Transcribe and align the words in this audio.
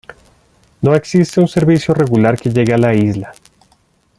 No 0.81 0.95
existe 0.95 1.39
un 1.39 1.47
servicio 1.47 1.93
regular 1.93 2.35
que 2.39 2.49
llegue 2.49 2.73
a 2.73 2.79
la 2.79 2.95
isla. 2.95 3.35